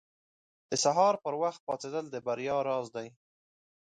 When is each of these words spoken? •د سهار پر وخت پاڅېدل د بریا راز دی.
•د 0.69 0.71
سهار 0.83 1.15
پر 1.23 1.33
وخت 1.41 1.59
پاڅېدل 1.67 2.05
د 2.11 2.15
بریا 2.25 2.57
راز 2.67 2.87
دی. 2.95 3.07